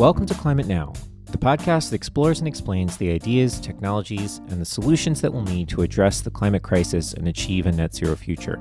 [0.00, 0.94] Welcome to Climate Now,
[1.26, 5.68] the podcast that explores and explains the ideas, technologies, and the solutions that we'll need
[5.68, 8.58] to address the climate crisis and achieve a net zero future.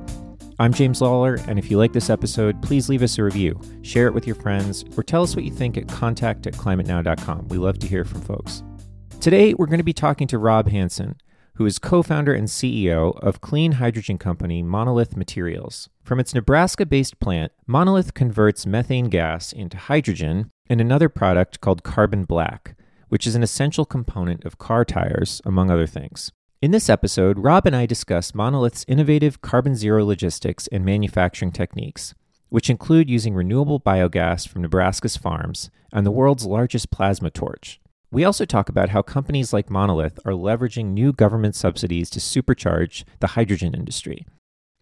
[0.59, 4.07] I'm James Lawler, and if you like this episode, please leave us a review, share
[4.07, 7.47] it with your friends, or tell us what you think at contact at climatenow.com.
[7.47, 8.61] We love to hear from folks.
[9.21, 11.15] Today, we're going to be talking to Rob Hanson,
[11.59, 15.89] who is co founder and CEO of clean hydrogen company Monolith Materials.
[16.01, 21.83] From its Nebraska based plant, Monolith converts methane gas into hydrogen and another product called
[21.83, 22.77] carbon black,
[23.09, 26.31] which is an essential component of car tires, among other things.
[26.61, 32.13] In this episode, Rob and I discuss Monolith's innovative carbon zero logistics and manufacturing techniques,
[32.47, 37.81] which include using renewable biogas from Nebraska's farms and the world's largest plasma torch.
[38.11, 43.03] We also talk about how companies like Monolith are leveraging new government subsidies to supercharge
[43.19, 44.25] the hydrogen industry.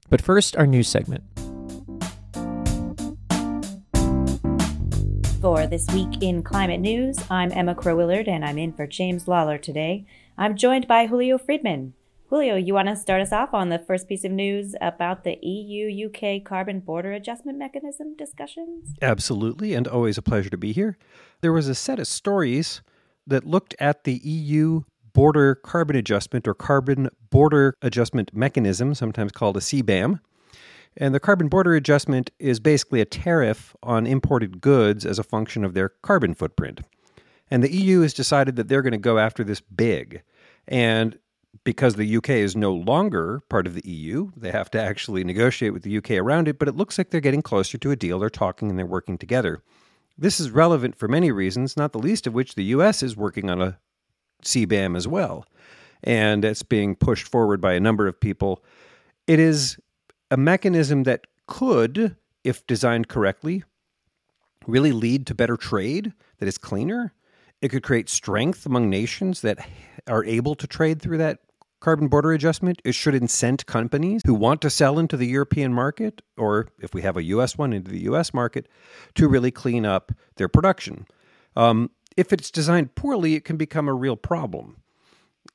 [0.10, 1.26] But first, our news segment.
[5.42, 9.58] For this week in climate news, I'm Emma Crowillard and I'm in for James Lawler
[9.58, 10.06] today.
[10.38, 11.92] I'm joined by Julio Friedmann.
[12.30, 15.38] Julio, you want to start us off on the first piece of news about the
[15.46, 18.94] EU UK carbon border adjustment mechanism discussions?
[19.02, 20.98] Absolutely, and always a pleasure to be here.
[21.42, 22.82] There was a set of stories
[23.28, 24.82] that looked at the EU
[25.14, 30.20] border carbon adjustment or carbon border adjustment mechanism, sometimes called a CBAM.
[30.96, 35.64] And the carbon border adjustment is basically a tariff on imported goods as a function
[35.64, 36.82] of their carbon footprint.
[37.50, 40.24] And the EU has decided that they're going to go after this big.
[40.68, 41.18] And
[41.64, 45.74] because the UK is no longer part of the EU, they have to actually negotiate
[45.74, 48.20] with the UK around it, but it looks like they're getting closer to a deal.
[48.20, 49.62] They're talking and they're working together.
[50.18, 53.50] This is relevant for many reasons, not the least of which the US is working
[53.50, 53.80] on a
[54.44, 55.46] CBAM as well.
[56.04, 58.64] And it's being pushed forward by a number of people.
[59.28, 59.78] It is
[60.32, 63.64] a mechanism that could, if designed correctly,
[64.66, 67.14] really lead to better trade that is cleaner
[67.62, 69.68] it could create strength among nations that
[70.08, 71.40] are able to trade through that
[71.80, 72.82] carbon border adjustment.
[72.84, 77.02] It should incent companies who want to sell into the European market, or if we
[77.02, 78.68] have a US one, into the US market,
[79.16, 81.06] to really clean up their production.
[81.56, 84.78] Um, if it's designed poorly, it can become a real problem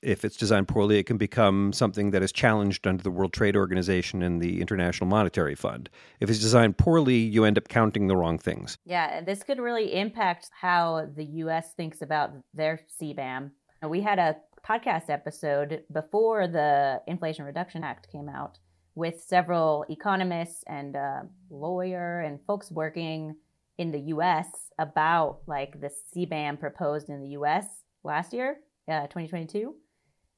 [0.02, 3.56] if it's designed poorly, it can become something that is challenged under the World Trade
[3.56, 5.88] Organization and the International Monetary Fund.
[6.20, 8.78] If it's designed poorly, you end up counting the wrong things.
[8.84, 11.72] Yeah, this could really impact how the U.S.
[11.74, 13.50] thinks about their CBAM.
[13.86, 14.36] We had a
[14.66, 18.58] podcast episode before the Inflation Reduction Act came out
[18.94, 23.36] with several economists and a lawyer and folks working
[23.78, 24.48] in the U.S.
[24.78, 27.66] about like the CBAM proposed in the U.S.
[28.04, 28.58] last year,
[28.88, 29.74] uh, 2022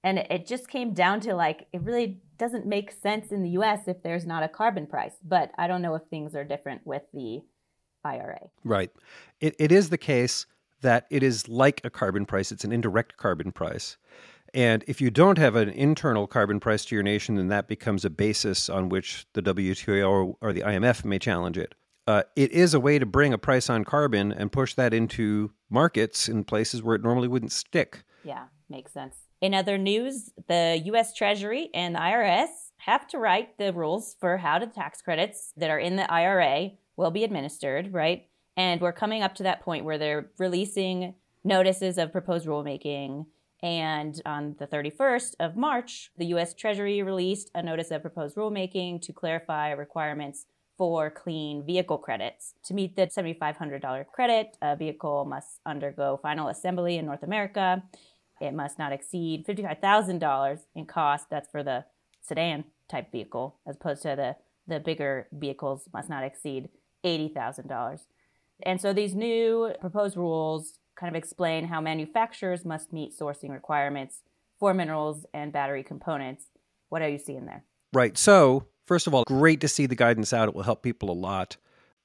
[0.05, 3.89] and it just came down to like it really doesn't make sense in the US
[3.89, 5.15] if there's not a carbon price.
[5.25, 7.41] But I don't know if things are different with the
[8.05, 8.41] IRA.
[8.62, 8.91] Right.
[9.41, 10.47] It, it is the case
[10.84, 13.97] that it is like a carbon price, it's an indirect carbon price.
[14.55, 18.05] And if you don't have an internal carbon price to your nation, then that becomes
[18.05, 21.75] a basis on which the WTO or the IMF may challenge it.
[22.06, 25.50] Uh, it is a way to bring a price on carbon and push that into
[25.71, 28.05] markets in places where it normally wouldn't stick.
[28.23, 29.17] Yeah, makes sense.
[29.41, 34.37] In other news, the US Treasury and the IRS have to write the rules for
[34.37, 38.27] how the tax credits that are in the IRA will be administered, right?
[38.57, 43.27] And we're coming up to that point where they're releasing notices of proposed rulemaking.
[43.63, 49.03] And on the 31st of March, the US Treasury released a notice of proposed rulemaking
[49.03, 52.55] to clarify requirements for clean vehicle credits.
[52.65, 57.83] To meet the $7,500 credit, a vehicle must undergo final assembly in North America
[58.41, 61.31] it must not exceed $55,000 in cost.
[61.31, 61.85] That's for the
[62.21, 64.37] sedan type vehicle, as opposed to the,
[64.73, 66.69] the bigger vehicles must not exceed
[67.05, 68.01] $80,000.
[68.63, 74.23] And so these new proposed rules kind of explain how manufacturers must meet sourcing requirements
[74.59, 76.45] for minerals and battery components.
[76.89, 77.65] What are you seeing there?
[77.93, 78.17] Right.
[78.17, 80.49] So, first of all, great to see the guidance out.
[80.49, 81.56] It will help people a lot.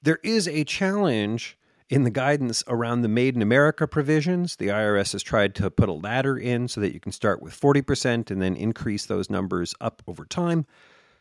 [0.01, 1.57] There is a challenge
[1.89, 5.89] in the guidance around the Made in America provisions, the IRS has tried to put
[5.89, 9.73] a ladder in so that you can start with 40% and then increase those numbers
[9.81, 10.67] up over time.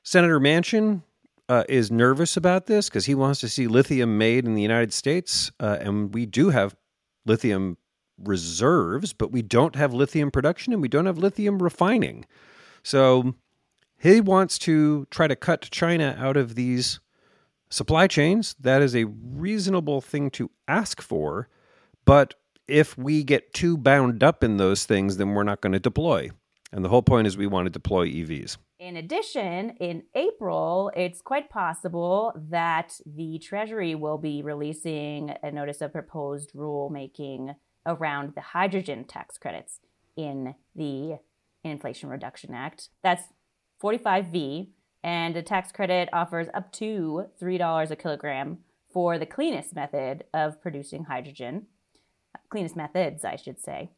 [0.03, 1.03] Senator Manchin
[1.49, 4.93] uh, is nervous about this because he wants to see lithium made in the United
[4.93, 5.51] States.
[5.59, 6.77] Uh, and we do have
[7.27, 7.77] lithium
[8.19, 12.25] reserves, but we don't have lithium production and we don't have lithium refining.
[12.83, 13.35] So
[13.99, 17.01] he wants to try to cut China out of these
[17.71, 21.49] supply chains, that is a reasonable thing to ask for.
[22.05, 22.35] But
[22.67, 26.31] if we get too bound up in those things, then we're not going to deploy.
[26.73, 28.57] And the whole point is we want to deploy EVs.
[28.79, 35.81] In addition, in April, it's quite possible that the Treasury will be releasing a notice
[35.81, 39.81] of proposed rulemaking around the hydrogen tax credits
[40.17, 41.19] in the
[41.65, 42.91] Inflation Reduction Act.
[43.03, 43.25] That's
[43.83, 44.69] 45V,
[45.03, 48.59] and the tax credit offers up to $3 a kilogram
[48.93, 51.67] for the cleanest method of producing hydrogen.
[52.49, 53.91] Cleanest methods, I should say.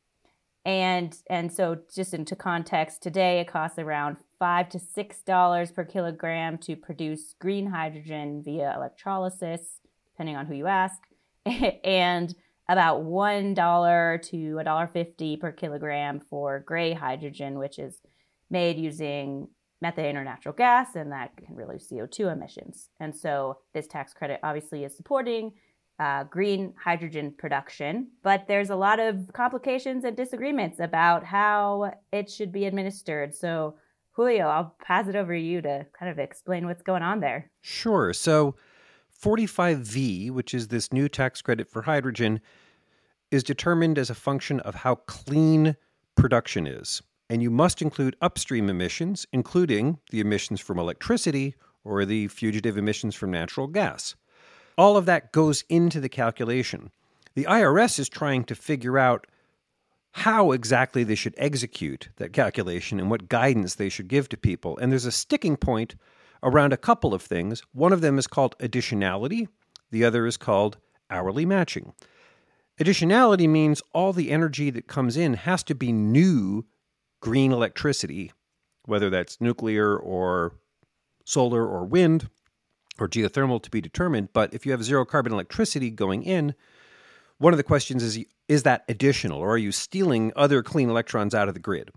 [0.65, 5.85] And and so just into context, today it costs around five to six dollars per
[5.85, 9.79] kilogram to produce green hydrogen via electrolysis,
[10.13, 11.01] depending on who you ask,
[11.85, 12.35] and
[12.69, 18.01] about one dollar to a dollar fifty per kilogram for gray hydrogen, which is
[18.51, 19.47] made using
[19.83, 22.89] methane or natural gas, and that can reduce CO2 emissions.
[22.99, 25.53] And so this tax credit obviously is supporting
[26.01, 32.31] uh, green hydrogen production, but there's a lot of complications and disagreements about how it
[32.31, 33.35] should be administered.
[33.35, 33.77] So,
[34.13, 37.51] Julio, I'll pass it over to you to kind of explain what's going on there.
[37.63, 38.13] Sure.
[38.13, 38.57] So,
[39.23, 42.41] 45V, which is this new tax credit for hydrogen,
[43.31, 45.77] is determined as a function of how clean
[46.17, 47.03] production is.
[47.29, 51.55] And you must include upstream emissions, including the emissions from electricity
[51.85, 54.17] or the fugitive emissions from natural gas.
[54.77, 56.91] All of that goes into the calculation.
[57.35, 59.27] The IRS is trying to figure out
[60.13, 64.77] how exactly they should execute that calculation and what guidance they should give to people.
[64.79, 65.95] And there's a sticking point
[66.43, 67.63] around a couple of things.
[67.73, 69.49] One of them is called additionality,
[69.91, 70.79] the other is called
[71.11, 71.93] hourly matching.
[72.81, 76.65] Additionality means all the energy that comes in has to be new
[77.21, 78.33] green electricity,
[78.87, 80.55] whether that's nuclear or
[81.27, 82.31] solar or wind
[82.99, 84.31] or geothermal to be determined.
[84.33, 86.55] But if you have zero carbon electricity going in,
[87.41, 91.35] one of the questions is is that additional or are you stealing other clean electrons
[91.35, 91.91] out of the grid?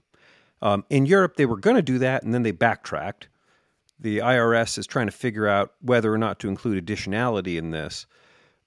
[0.62, 3.28] Um, in Europe, they were going to do that and then they backtracked.
[4.00, 8.06] The IRS is trying to figure out whether or not to include additionality in this.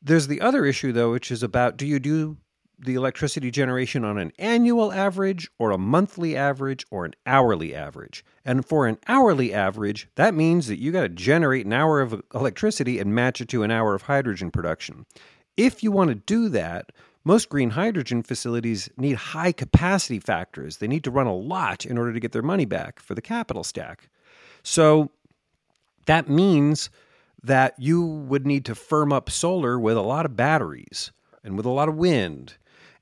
[0.02, 2.36] There's the other issue, though, which is about do you do
[2.78, 8.24] the electricity generation on an annual average or a monthly average or an hourly average.
[8.44, 12.22] And for an hourly average, that means that you got to generate an hour of
[12.34, 15.06] electricity and match it to an hour of hydrogen production.
[15.56, 16.92] If you want to do that,
[17.24, 20.76] most green hydrogen facilities need high capacity factors.
[20.76, 23.22] They need to run a lot in order to get their money back for the
[23.22, 24.08] capital stack.
[24.62, 25.10] So
[26.06, 26.90] that means
[27.42, 31.12] that you would need to firm up solar with a lot of batteries
[31.42, 32.54] and with a lot of wind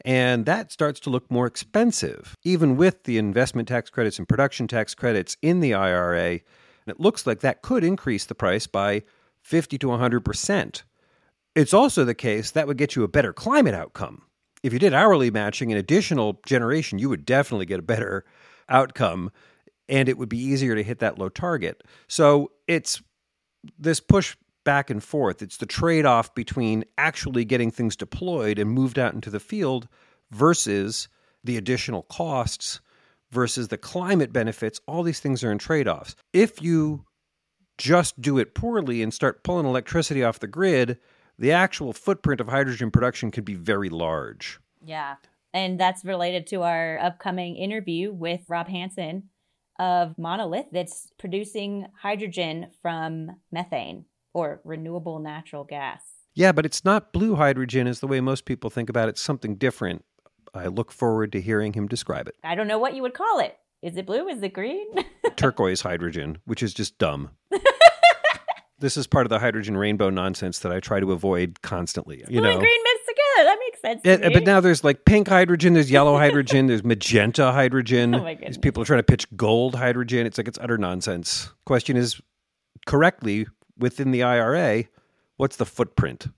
[0.05, 4.69] and that starts to look more expensive, even with the investment tax credits and production
[4.69, 6.41] tax credits in the IRA.
[6.87, 9.03] It looks like that could increase the price by
[9.41, 10.83] 50 to 100%.
[11.55, 14.23] It's also the case that would get you a better climate outcome.
[14.63, 18.25] If you did hourly matching and additional generation, you would definitely get a better
[18.69, 19.31] outcome
[19.89, 21.83] and it would be easier to hit that low target.
[22.09, 23.03] So it's
[23.79, 25.43] this push back and forth.
[25.43, 29.87] It's the trade off between actually getting things deployed and moved out into the field
[30.31, 31.09] versus
[31.45, 32.81] the additional costs
[33.31, 34.81] versus the climate benefits.
[34.87, 36.17] All these things are in trade offs.
[36.33, 37.05] If you
[37.77, 40.99] just do it poorly and start pulling electricity off the grid,
[41.39, 44.61] the actual footprint of hydrogen production could be very large.
[44.85, 45.17] Yeah.
[45.53, 49.25] And that's related to our upcoming interview with Rob Hanson
[49.79, 56.03] of Monolith that's producing hydrogen from methane or renewable natural gas.
[56.35, 59.11] Yeah, but it's not blue hydrogen is the way most people think about it.
[59.11, 60.05] It's something different.
[60.53, 62.35] I look forward to hearing him describe it.
[62.43, 63.57] I don't know what you would call it.
[63.83, 64.29] Is it blue?
[64.29, 64.87] Is it green?
[65.37, 67.31] Turquoise hydrogen, which is just dumb.
[68.85, 72.19] this is part of the hydrogen rainbow nonsense that I try to avoid constantly.
[72.19, 73.49] You blue know, green mixed together.
[73.49, 74.01] That makes sense.
[74.05, 78.15] Yeah, but now there's like pink hydrogen, there's yellow hydrogen, there's magenta hydrogen.
[78.15, 78.57] Oh my goodness.
[78.57, 80.27] These people are trying to pitch gold hydrogen.
[80.27, 81.51] It's like it's utter nonsense.
[81.65, 82.21] Question is
[82.87, 83.47] correctly
[83.79, 84.85] within the IRA,
[85.39, 86.29] what's the footprint?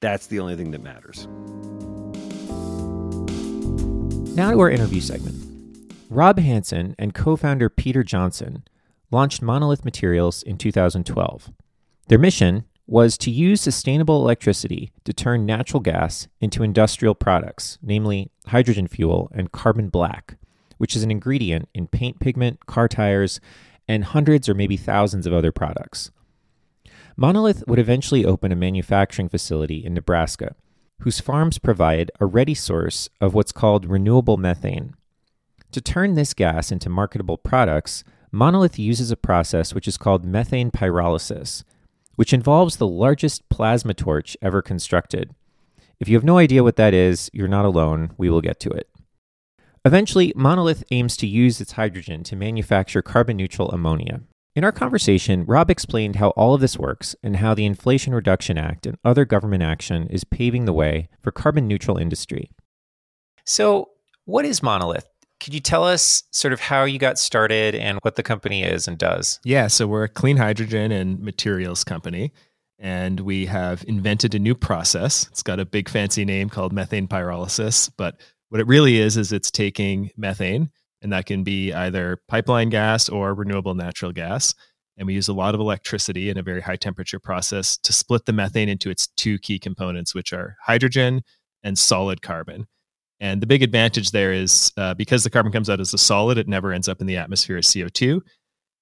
[0.00, 1.26] That's the only thing that matters.
[4.36, 5.44] Now to our interview segment.
[6.08, 8.62] Rob Hanson and co founder Peter Johnson
[9.10, 11.50] launched Monolith Materials in 2012.
[12.08, 18.30] Their mission was to use sustainable electricity to turn natural gas into industrial products, namely
[18.46, 20.38] hydrogen fuel and carbon black,
[20.78, 23.40] which is an ingredient in paint pigment, car tires,
[23.86, 26.10] and hundreds or maybe thousands of other products.
[27.14, 30.54] Monolith would eventually open a manufacturing facility in Nebraska,
[31.00, 34.94] whose farms provide a ready source of what's called renewable methane.
[35.72, 40.70] To turn this gas into marketable products, Monolith uses a process which is called methane
[40.70, 41.64] pyrolysis,
[42.18, 45.36] which involves the largest plasma torch ever constructed.
[46.00, 48.10] If you have no idea what that is, you're not alone.
[48.18, 48.90] We will get to it.
[49.84, 54.22] Eventually, Monolith aims to use its hydrogen to manufacture carbon neutral ammonia.
[54.56, 58.58] In our conversation, Rob explained how all of this works and how the Inflation Reduction
[58.58, 62.50] Act and other government action is paving the way for carbon neutral industry.
[63.44, 63.90] So,
[64.24, 65.06] what is Monolith?
[65.40, 68.88] Could you tell us sort of how you got started and what the company is
[68.88, 69.38] and does?
[69.44, 72.32] Yeah, so we're a clean hydrogen and materials company,
[72.78, 75.28] and we have invented a new process.
[75.30, 79.32] It's got a big fancy name called methane pyrolysis, but what it really is is
[79.32, 80.70] it's taking methane,
[81.02, 84.54] and that can be either pipeline gas or renewable natural gas.
[84.96, 88.26] And we use a lot of electricity in a very high temperature process to split
[88.26, 91.22] the methane into its two key components, which are hydrogen
[91.62, 92.66] and solid carbon.
[93.20, 96.38] And the big advantage there is uh, because the carbon comes out as a solid,
[96.38, 98.20] it never ends up in the atmosphere as CO2.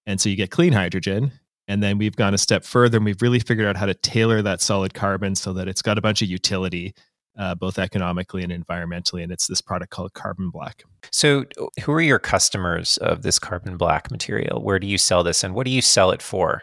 [0.07, 1.33] And so you get clean hydrogen.
[1.69, 4.41] And then we've gone a step further and we've really figured out how to tailor
[4.43, 6.95] that solid carbon so that it's got a bunch of utility,
[7.37, 9.23] uh, both economically and environmentally.
[9.23, 10.85] And it's this product called Carbon Black.
[11.11, 11.45] So,
[11.83, 14.63] who are your customers of this Carbon Black material?
[14.63, 16.63] Where do you sell this and what do you sell it for?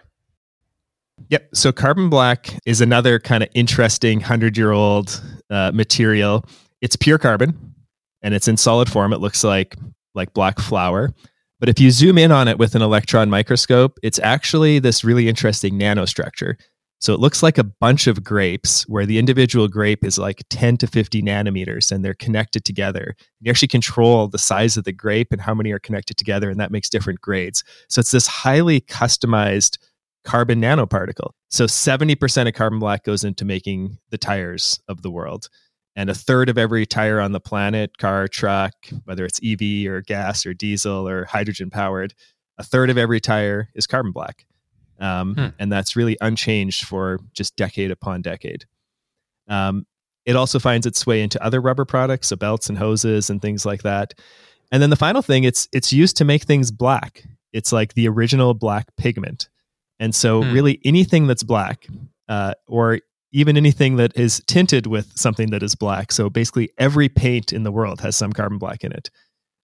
[1.30, 1.50] Yep.
[1.54, 6.46] So, Carbon Black is another kind of interesting 100 year old uh, material
[6.84, 7.74] it's pure carbon
[8.22, 9.14] and it's in solid form.
[9.14, 9.76] It looks like
[10.14, 11.12] like black flour.
[11.60, 15.30] But if you zoom in on it with an electron microscope, it's actually this really
[15.30, 16.56] interesting nanostructure.
[17.00, 20.78] So it looks like a bunch of grapes where the individual grape is like 10
[20.78, 23.16] to 50 nanometers and they're connected together.
[23.40, 26.60] You actually control the size of the grape and how many are connected together, and
[26.60, 27.64] that makes different grades.
[27.88, 29.78] So it's this highly customized
[30.26, 31.32] carbon nanoparticle.
[31.50, 35.50] So 70% of carbon black goes into making the tires of the world
[35.96, 38.74] and a third of every tire on the planet car truck
[39.06, 42.14] whether it's ev or gas or diesel or hydrogen powered
[42.58, 44.46] a third of every tire is carbon black.
[45.00, 45.48] Um, hmm.
[45.60, 48.66] and that's really unchanged for just decade upon decade.
[49.48, 49.86] Um,
[50.26, 53.66] it also finds its way into other rubber products so belts and hoses and things
[53.66, 54.14] like that.
[54.72, 57.24] And then the final thing it's it's used to make things black.
[57.52, 59.50] It's like the original black pigment.
[60.00, 60.54] And so hmm.
[60.54, 61.88] really anything that's black
[62.30, 63.00] uh, or
[63.34, 66.12] even anything that is tinted with something that is black.
[66.12, 69.10] So basically, every paint in the world has some carbon black in it.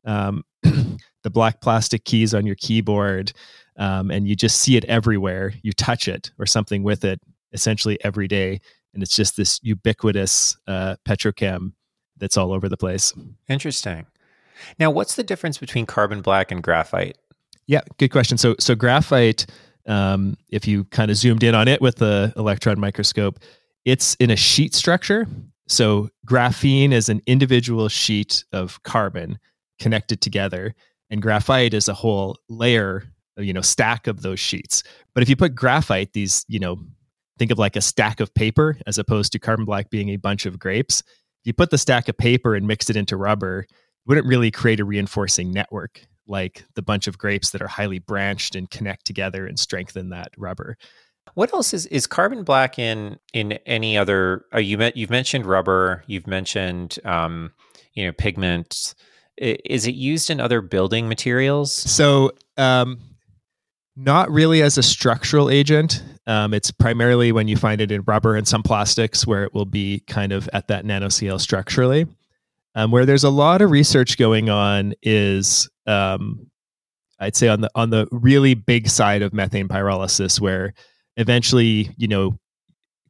[0.03, 3.31] Um, the black plastic keys on your keyboard,
[3.77, 5.53] um, and you just see it everywhere.
[5.61, 7.21] You touch it or something with it
[7.53, 8.59] essentially every day,
[8.93, 11.73] and it's just this ubiquitous uh, petrochem
[12.17, 13.13] that's all over the place.
[13.47, 14.07] Interesting.
[14.79, 17.17] Now, what's the difference between carbon black and graphite?
[17.67, 18.37] Yeah, good question.
[18.37, 19.45] So, so graphite,
[19.85, 23.39] um, if you kind of zoomed in on it with the electron microscope,
[23.85, 25.27] it's in a sheet structure.
[25.67, 29.39] So graphene is an individual sheet of carbon
[29.79, 30.73] connected together,
[31.09, 33.03] and graphite is a whole layer,
[33.37, 34.83] you know, stack of those sheets.
[35.13, 36.79] But if you put graphite, these, you know,
[37.37, 40.45] think of like a stack of paper as opposed to carbon black being a bunch
[40.45, 41.01] of grapes.
[41.41, 43.69] If you put the stack of paper and mixed it into rubber, it
[44.05, 48.55] wouldn't really create a reinforcing network like the bunch of grapes that are highly branched
[48.55, 50.77] and connect together and strengthen that rubber.
[51.35, 54.45] What else is is carbon black in in any other?
[54.53, 56.03] Uh, you met you've mentioned rubber.
[56.07, 57.51] You've mentioned um,
[57.93, 58.95] you know pigments.
[59.37, 61.71] Is it used in other building materials?
[61.71, 62.99] So, um,
[63.95, 66.03] not really as a structural agent.
[66.27, 69.65] Um, it's primarily when you find it in rubber and some plastics, where it will
[69.65, 72.05] be kind of at that nanoscale structurally.
[72.75, 76.49] Um, where there's a lot of research going on is um,
[77.19, 80.73] I'd say on the on the really big side of methane pyrolysis, where
[81.17, 82.37] eventually, you know,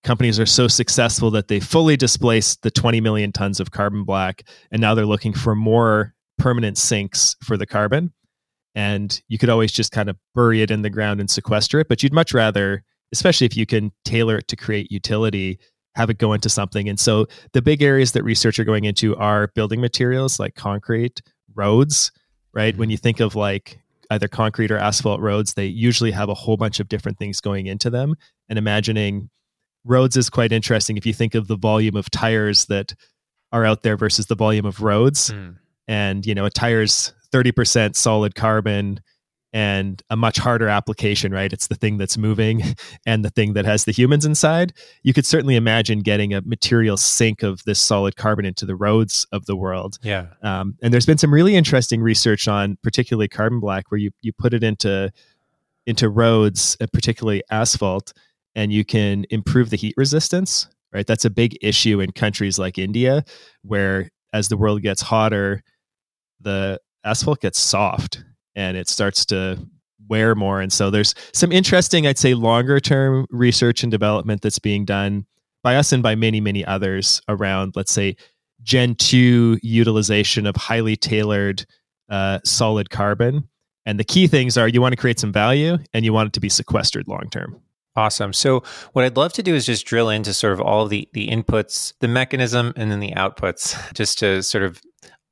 [0.03, 4.43] companies are so successful that they fully displaced the 20 million tons of carbon black
[4.71, 8.13] and now they're looking for more permanent sinks for the carbon.
[8.75, 11.89] And you could always just kind of bury it in the ground and sequester it
[11.89, 15.59] but you'd much rather especially if you can tailor it to create utility
[15.95, 16.87] have it go into something.
[16.87, 21.21] And so the big areas that research are going into are building materials like concrete
[21.55, 22.11] roads
[22.53, 22.73] right?
[22.73, 22.79] Mm-hmm.
[22.79, 26.57] when you think of like either concrete or asphalt roads, they usually have a whole
[26.57, 28.15] bunch of different things going into them.
[28.47, 29.29] And imagining
[29.85, 32.93] roads is quite interesting if you think of the volume of tires that
[33.51, 35.31] are out there versus the volume of roads.
[35.31, 35.57] Mm.
[35.87, 39.01] And, you know, a tire's 30% solid carbon
[39.51, 41.51] and a much harder application, right?
[41.51, 42.61] It's the thing that's moving
[43.05, 44.73] and the thing that has the humans inside.
[45.03, 49.25] You could certainly imagine getting a material sink of this solid carbon into the roads
[49.31, 49.97] of the world.
[50.03, 50.27] Yeah.
[50.43, 54.33] Um, and there's been some really interesting research on particularly carbon black where you, you
[54.33, 55.11] put it into
[55.85, 58.13] into roads, uh, particularly asphalt,
[58.53, 61.07] and you can improve the heat resistance, right?
[61.07, 63.23] That's a big issue in countries like India,
[63.63, 65.63] where as the world gets hotter,
[66.39, 68.23] the asphalt gets soft
[68.55, 69.59] and it starts to
[70.07, 70.59] wear more.
[70.59, 75.25] And so there's some interesting, I'd say, longer term research and development that's being done
[75.63, 78.15] by us and by many, many others around, let's say,
[78.61, 81.65] Gen 2 utilization of highly tailored
[82.09, 83.47] uh, solid carbon.
[83.85, 86.33] And the key things are you want to create some value and you want it
[86.33, 87.61] to be sequestered long term.
[87.95, 88.33] Awesome.
[88.33, 88.63] So
[88.93, 91.93] what I'd love to do is just drill into sort of all the the inputs,
[91.99, 94.81] the mechanism, and then the outputs, just to sort of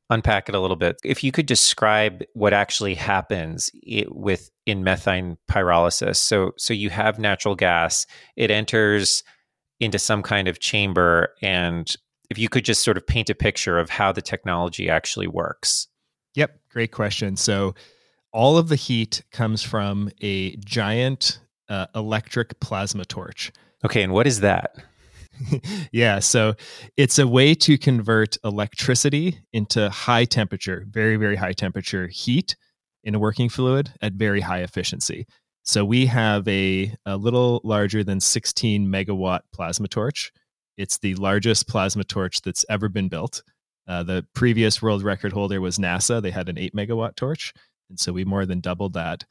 [0.09, 0.99] unpack it a little bit.
[1.03, 3.69] If you could describe what actually happens
[4.07, 6.17] with in methane pyrolysis.
[6.17, 9.23] So so you have natural gas, it enters
[9.79, 11.95] into some kind of chamber and
[12.29, 15.87] if you could just sort of paint a picture of how the technology actually works.
[16.35, 17.37] Yep, great question.
[17.37, 17.73] So
[18.33, 23.51] all of the heat comes from a giant uh, electric plasma torch.
[23.85, 24.75] Okay, and what is that?
[25.91, 26.55] yeah, so
[26.95, 32.55] it's a way to convert electricity into high temperature, very, very high temperature heat
[33.03, 35.25] in a working fluid at very high efficiency.
[35.63, 40.31] So we have a, a little larger than 16 megawatt plasma torch.
[40.77, 43.43] It's the largest plasma torch that's ever been built.
[43.87, 46.21] Uh, the previous world record holder was NASA.
[46.21, 47.53] They had an 8 megawatt torch.
[47.89, 49.23] And so we more than doubled that.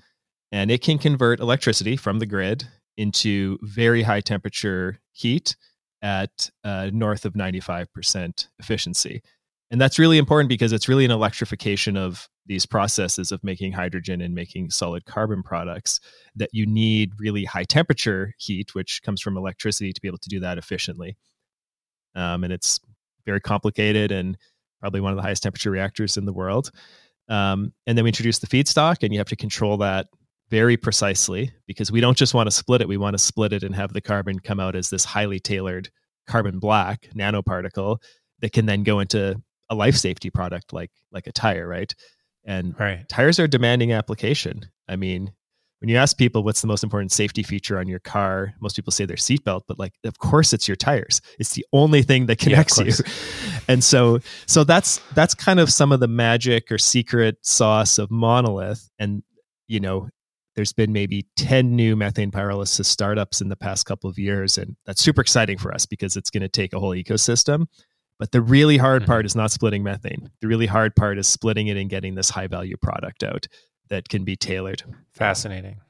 [0.52, 5.56] And it can convert electricity from the grid into very high temperature heat
[6.06, 9.22] at uh, north of 95% efficiency.
[9.72, 14.20] And that's really important because it's really an electrification of these processes of making hydrogen
[14.20, 15.98] and making solid carbon products
[16.36, 20.28] that you need really high temperature heat, which comes from electricity, to be able to
[20.28, 21.16] do that efficiently.
[22.14, 22.78] Um, and it's
[23.25, 24.38] very complicated and
[24.78, 26.70] probably one of the highest temperature reactors in the world.
[27.28, 30.06] Um, and then we introduce the feedstock, and you have to control that
[30.50, 32.88] very precisely because we don't just want to split it.
[32.88, 35.90] We want to split it and have the carbon come out as this highly tailored
[36.26, 37.98] carbon black nanoparticle
[38.40, 41.92] that can then go into a life safety product like like a tire, right?
[42.44, 43.08] And right.
[43.08, 44.62] tires are a demanding application.
[44.88, 45.32] I mean,
[45.80, 48.92] when you ask people what's the most important safety feature on your car, most people
[48.92, 51.20] say their seatbelt, but like of course it's your tires.
[51.40, 52.92] It's the only thing that connects yeah, you.
[53.68, 58.12] And so so that's that's kind of some of the magic or secret sauce of
[58.12, 58.88] monolith.
[59.00, 59.24] And
[59.66, 60.08] you know,
[60.56, 64.58] there's been maybe 10 new methane pyrolysis startups in the past couple of years.
[64.58, 67.66] And that's super exciting for us because it's going to take a whole ecosystem.
[68.18, 69.11] But the really hard mm-hmm.
[69.11, 70.31] part is not splitting methane.
[70.40, 73.46] The really hard part is splitting it and getting this high value product out
[73.90, 74.83] that can be tailored.
[75.12, 75.81] Fascinating.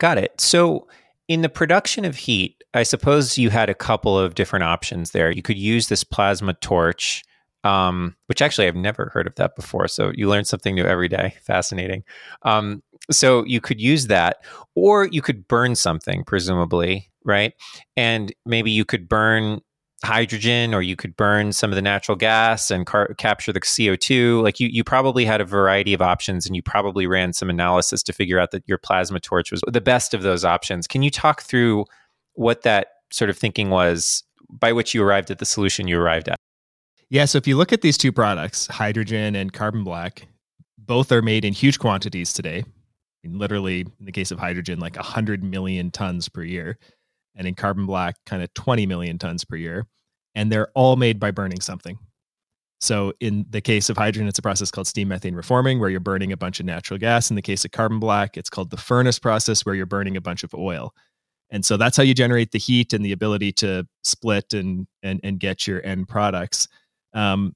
[0.00, 0.40] Got it.
[0.40, 0.88] So,
[1.28, 5.30] in the production of heat, I suppose you had a couple of different options there.
[5.30, 7.22] You could use this plasma torch,
[7.62, 9.86] um, which actually I've never heard of that before.
[9.86, 11.36] So, you learn something new every day.
[11.42, 12.02] Fascinating.
[12.42, 14.38] Um, so, you could use that,
[14.74, 17.52] or you could burn something, presumably, right?
[17.96, 19.60] And maybe you could burn
[20.04, 24.42] hydrogen or you could burn some of the natural gas and car- capture the CO2
[24.42, 28.02] like you you probably had a variety of options and you probably ran some analysis
[28.02, 30.86] to figure out that your plasma torch was the best of those options.
[30.86, 31.84] Can you talk through
[32.34, 36.28] what that sort of thinking was by which you arrived at the solution you arrived
[36.28, 36.36] at?
[37.08, 40.26] Yeah so if you look at these two products hydrogen and carbon black
[40.78, 42.64] both are made in huge quantities today
[43.24, 46.78] I mean, literally in the case of hydrogen like 100 million tons per year
[47.34, 49.86] and in carbon black, kind of 20 million tons per year.
[50.34, 51.98] And they're all made by burning something.
[52.80, 56.00] So, in the case of hydrogen, it's a process called steam methane reforming, where you're
[56.00, 57.30] burning a bunch of natural gas.
[57.30, 60.20] In the case of carbon black, it's called the furnace process, where you're burning a
[60.20, 60.92] bunch of oil.
[61.50, 65.20] And so that's how you generate the heat and the ability to split and and,
[65.22, 66.66] and get your end products.
[67.14, 67.54] Um,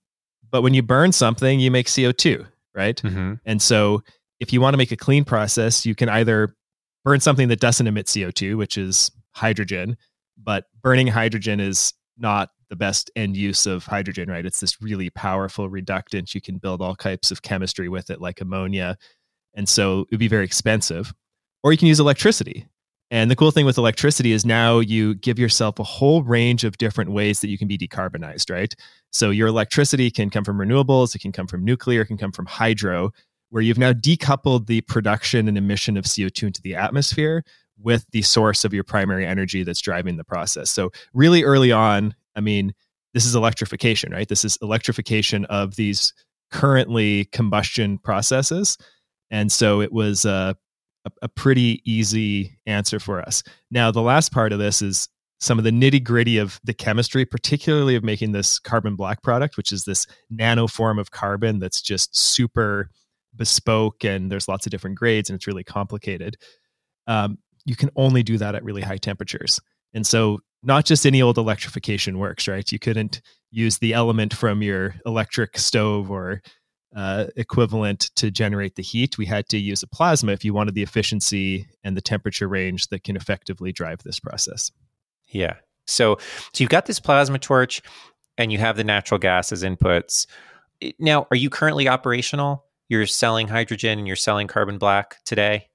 [0.49, 3.01] but when you burn something, you make CO2, right?
[3.03, 3.35] Mm-hmm.
[3.45, 4.05] And so
[4.41, 6.55] if you want to make a clean process, you can either
[7.05, 9.97] burn something that doesn't emit CO2, which is hydrogen,
[10.37, 14.45] but burning hydrogen is not the best end use of hydrogen, right?
[14.45, 16.35] It's this really powerful reductant.
[16.35, 18.97] You can build all types of chemistry with it, like ammonia.
[19.55, 21.15] And so it would be very expensive.
[21.63, 22.67] Or you can use electricity.
[23.11, 26.77] And the cool thing with electricity is now you give yourself a whole range of
[26.79, 28.75] different ways that you can be decarbonized, right?
[29.13, 32.33] So your electricity can come from renewables, it can come from nuclear, it can come
[32.33, 33.13] from hydro,
[33.51, 37.45] where you've now decoupled the production and emission of CO2 into the atmosphere
[37.79, 40.71] with the source of your primary energy that's driving the process.
[40.71, 42.75] So, really early on, I mean,
[43.15, 44.29] this is electrification, right?
[44.29, 46.13] This is electrification of these
[46.51, 48.79] currently combustion processes.
[49.31, 50.57] And so it was a,
[51.05, 53.43] a, a pretty easy answer for us.
[53.71, 55.09] Now, the last part of this is
[55.41, 59.57] some of the nitty gritty of the chemistry, particularly of making this carbon black product,
[59.57, 62.91] which is this nano form of carbon that's just super
[63.37, 66.37] bespoke and there's lots of different grades and it's really complicated.
[67.07, 69.61] Um, you can only do that at really high temperatures.
[69.95, 72.71] And so not just any old electrification works, right?
[72.71, 73.21] You couldn't
[73.51, 76.43] use the element from your electric stove or
[76.95, 79.19] uh, equivalent to generate the heat.
[79.19, 82.89] We had to use a plasma if you wanted the efficiency and the temperature range
[82.89, 84.71] that can effectively drive this process.
[85.29, 85.55] Yeah.
[85.87, 86.17] So,
[86.53, 87.83] so you've got this plasma torch.
[88.39, 90.27] and you have the natural gas as inputs.
[90.99, 92.66] Now, are you currently operational?
[92.89, 95.69] You're selling hydrogen and you're selling carbon black today?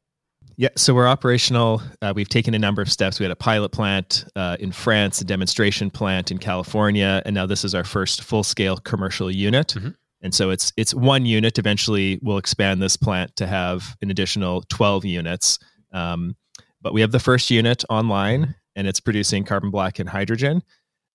[0.58, 1.82] Yeah, so we're operational.
[2.02, 3.20] Uh, we've taken a number of steps.
[3.20, 7.46] We had a pilot plant uh, in France, a demonstration plant in California, and now
[7.46, 9.70] this is our first full-scale commercial unit.
[9.70, 9.90] Mm-hmm.
[10.22, 11.58] And so it's it's one unit.
[11.58, 15.58] Eventually, we'll expand this plant to have an additional twelve units.
[15.94, 16.36] Um,
[16.82, 20.62] but we have the first unit online, and it's producing carbon black and hydrogen.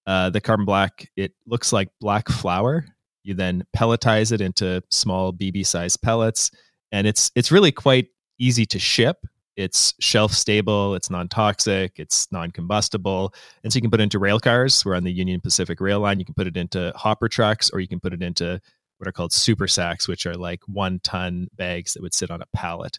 [0.06, 2.84] Uh, the carbon black it looks like black flour.
[3.26, 6.50] You then pelletize it into small BB-sized pellets,
[6.92, 8.08] and it's it's really quite
[8.38, 9.16] easy to ship.
[9.56, 13.34] It's shelf stable, it's non toxic, it's non combustible.
[13.64, 14.84] And so you can put it into rail cars.
[14.84, 16.18] We're on the Union Pacific Rail Line.
[16.18, 18.60] You can put it into hopper trucks, or you can put it into
[18.98, 22.42] what are called super sacks, which are like one ton bags that would sit on
[22.42, 22.98] a pallet.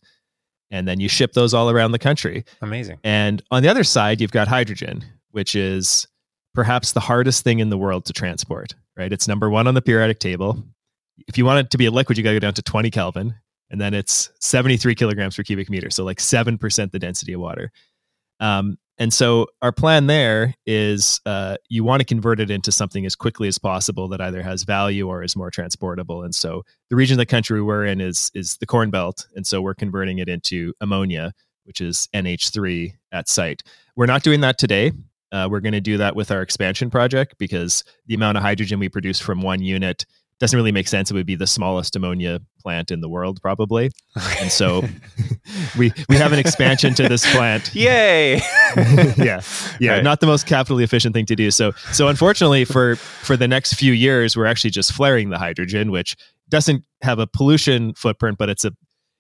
[0.70, 2.44] And then you ship those all around the country.
[2.62, 3.00] Amazing.
[3.04, 6.08] And on the other side, you've got hydrogen, which is
[6.58, 9.14] perhaps the hardest thing in the world to transport, right?
[9.14, 10.64] It's number one on the periodic table.
[11.28, 12.90] If you want it to be a liquid, you got to go down to 20
[12.90, 13.36] Kelvin
[13.70, 17.72] and then it's 73 kilograms per cubic meter so like 7% the density of water
[18.40, 23.06] um, and so our plan there is uh, you want to convert it into something
[23.06, 26.96] as quickly as possible that either has value or is more transportable and so the
[26.96, 30.20] region of the country we're in is is the corn belt and so we're converting
[30.20, 31.34] it into ammonia
[31.66, 33.64] which is nh3 at site
[33.96, 34.92] we're not doing that today
[35.32, 38.80] uh, we're going to do that with our expansion project because the amount of hydrogen
[38.80, 40.06] we produce from one unit
[40.40, 41.10] doesn't really make sense.
[41.10, 43.92] It would be the smallest ammonia plant in the world, probably.
[44.40, 44.84] And so
[45.78, 47.72] we we have an expansion to this plant.
[47.76, 48.36] Yay!
[49.18, 49.42] yeah,
[49.80, 50.04] yeah, right.
[50.04, 51.50] not the most capitally efficient thing to do.
[51.50, 55.92] So so unfortunately for for the next few years, we're actually just flaring the hydrogen,
[55.92, 56.16] which
[56.50, 58.72] doesn't have a pollution footprint, but it's a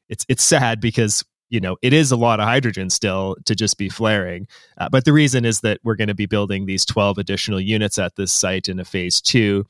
[0.10, 3.78] it's it's sad because you know it is a lot of hydrogen still to just
[3.78, 7.18] be flaring uh, but the reason is that we're going to be building these 12
[7.18, 9.66] additional units at this site in a phase two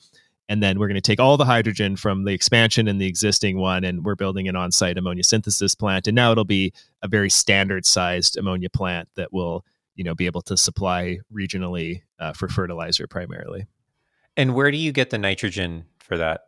[0.49, 3.57] and then we're going to take all the hydrogen from the expansion and the existing
[3.57, 7.29] one and we're building an on-site ammonia synthesis plant and now it'll be a very
[7.29, 12.47] standard sized ammonia plant that will you know be able to supply regionally uh, for
[12.47, 13.67] fertilizer primarily.
[14.37, 16.41] And where do you get the nitrogen for that?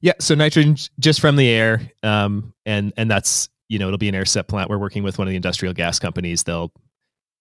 [0.00, 4.08] Yeah so nitrogen just from the air um, and and that's you know it'll be
[4.08, 6.72] an air sep plant we're working with one of the industrial gas companies they'll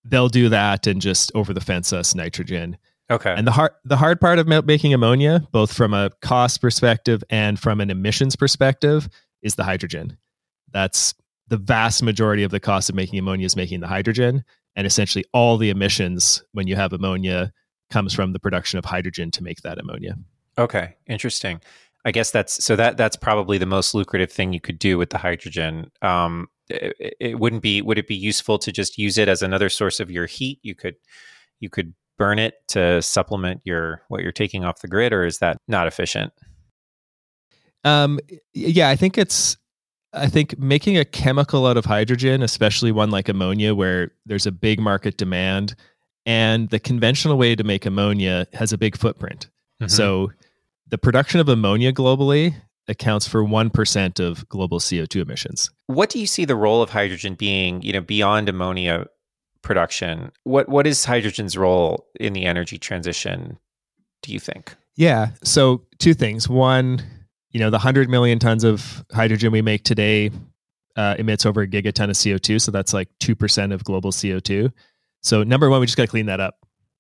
[0.04, 2.78] they'll do that and just over the fence us nitrogen
[3.10, 3.34] Okay.
[3.36, 7.60] And the hard the hard part of making ammonia, both from a cost perspective and
[7.60, 9.08] from an emissions perspective,
[9.42, 10.18] is the hydrogen.
[10.72, 11.14] That's
[11.48, 14.44] the vast majority of the cost of making ammonia is making the hydrogen,
[14.76, 17.54] and essentially all the emissions when you have ammonia
[17.92, 20.16] comes from the production of hydrogen to make that ammonia.
[20.58, 21.62] Okay, interesting.
[22.06, 25.10] I guess that's so that that's probably the most lucrative thing you could do with
[25.10, 25.91] the hydrogen.
[26.02, 29.70] Um, it, it wouldn't be would it be useful to just use it as another
[29.70, 30.60] source of your heat?
[30.62, 30.96] You could
[31.60, 35.39] you could burn it to supplement your what you're taking off the grid, or is
[35.39, 36.32] that not efficient?
[37.84, 38.20] Um,
[38.54, 39.58] yeah, I think it's.
[40.13, 44.52] I think making a chemical out of hydrogen, especially one like ammonia, where there's a
[44.52, 45.76] big market demand,
[46.26, 49.50] and the conventional way to make ammonia has a big footprint.
[49.82, 49.89] Mm-hmm.
[49.89, 50.32] So,
[50.96, 52.56] the production of ammonia globally
[52.88, 55.70] accounts for 1% of global CO2 emissions.
[55.88, 59.08] What do you see the role of hydrogen being, you know, beyond ammonia
[59.66, 60.32] production.
[60.44, 63.60] What what is hydrogen's role in the energy transition?
[64.22, 64.74] Do you think?
[64.96, 65.32] Yeah.
[65.44, 66.48] So two things.
[66.48, 67.04] One,
[67.52, 70.32] you know, the hundred million tons of hydrogen we make today
[70.96, 72.60] uh, emits over a gigaton of CO two.
[72.60, 74.72] So that's like two percent of global CO two.
[75.22, 76.60] So number one, we just got to clean that up,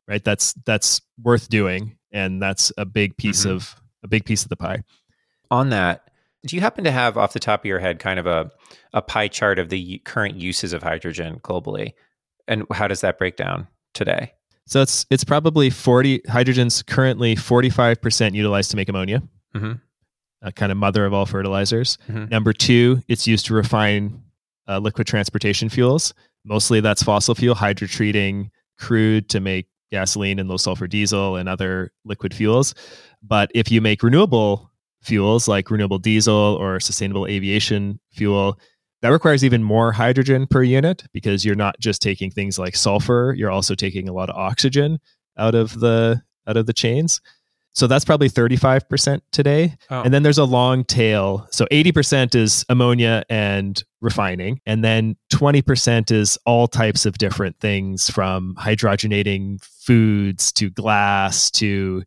[0.09, 0.23] right?
[0.23, 3.55] That's that's worth doing, and that's a big piece mm-hmm.
[3.55, 4.83] of a big piece of the pie.
[5.51, 6.09] On that,
[6.45, 8.51] do you happen to have off the top of your head kind of a
[8.93, 11.93] a pie chart of the current uses of hydrogen globally?
[12.47, 14.31] And how does that break down today?
[14.67, 19.21] So it's it's probably 40 hydrogen's currently 45% utilized to make ammonia.
[19.55, 19.73] Mm-hmm.
[20.41, 21.97] A kind of mother of all fertilizers.
[22.07, 22.25] Mm-hmm.
[22.29, 24.21] Number 2, it's used to refine
[24.67, 26.13] uh, liquid transportation fuels.
[26.43, 31.91] Mostly that's fossil fuel hydrotreating crude to make gasoline and low sulfur diesel and other
[32.03, 32.75] liquid fuels.
[33.23, 34.69] But if you make renewable
[35.01, 38.59] fuels like renewable diesel or sustainable aviation fuel,
[39.01, 43.33] that requires even more hydrogen per unit because you're not just taking things like sulfur,
[43.37, 44.99] you're also taking a lot of oxygen
[45.37, 47.21] out of the out of the chains.
[47.75, 49.75] So that's probably 35% today.
[49.89, 50.01] Oh.
[50.01, 51.45] And then there's a long tail.
[51.51, 54.61] So 80% is ammonia and refining.
[54.65, 62.03] And then 20% is all types of different things from hydrogenating foods to glass to,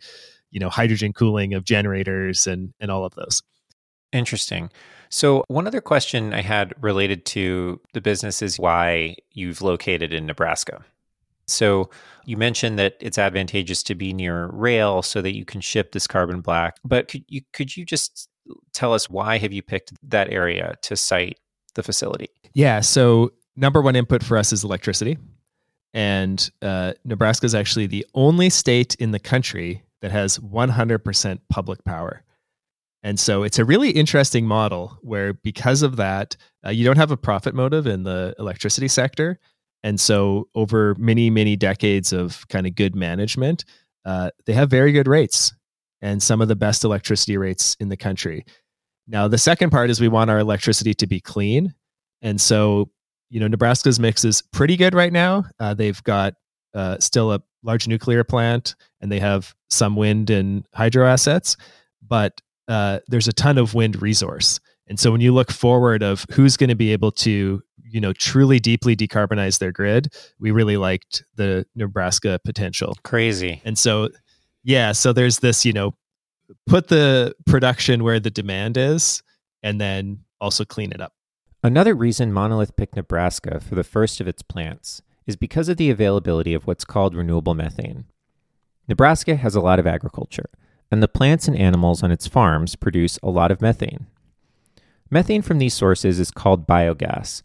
[0.51, 3.43] you know, hydrogen cooling of generators and, and all of those.
[4.13, 4.71] Interesting.
[5.11, 10.27] So, one other question I had related to the business is why you've located in
[10.27, 10.85] Nebraska.
[11.49, 11.91] So
[12.25, 16.07] you mentioned that it's advantageous to be near rail so that you can ship this
[16.07, 16.77] carbon black.
[16.85, 18.29] But could you could you just
[18.73, 21.39] tell us why have you picked that area to site
[21.75, 22.29] the facility?
[22.53, 22.81] Yeah.
[22.81, 25.19] So number one input for us is electricity,
[25.95, 31.85] and uh, Nebraska is actually the only state in the country that has 100% public
[31.85, 32.23] power.
[33.03, 37.11] And so it's a really interesting model where, because of that, uh, you don't have
[37.11, 39.39] a profit motive in the electricity sector.
[39.85, 43.65] And so, over many, many decades of kind of good management,
[44.05, 45.55] uh, they have very good rates
[46.03, 48.45] and some of the best electricity rates in the country.
[49.07, 51.75] Now, the second part is we want our electricity to be clean.
[52.21, 52.91] And so,
[53.31, 55.45] you know, Nebraska's mix is pretty good right now.
[55.59, 56.35] Uh, they've got
[56.75, 61.57] uh, still a large nuclear plant and they have some wind and hydro assets,
[62.07, 64.61] but uh, there's a ton of wind resource.
[64.87, 68.13] And so when you look forward of who's going to be able to, you know,
[68.13, 72.97] truly deeply decarbonize their grid, we really liked the Nebraska potential.
[73.05, 73.61] Crazy.
[73.65, 74.09] And so,
[74.65, 75.95] yeah, so there's this, you know,
[76.67, 79.23] put the production where the demand is
[79.63, 81.13] and then also clean it up.
[81.63, 85.91] Another reason Monolith picked Nebraska for the first of its plants is because of the
[85.91, 88.05] availability of what's called renewable methane.
[88.89, 90.49] Nebraska has a lot of agriculture,
[90.91, 94.07] and the plants and animals on its farms produce a lot of methane.
[95.11, 97.43] Methane from these sources is called biogas,